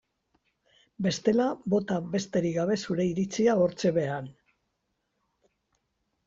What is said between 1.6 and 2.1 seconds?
bota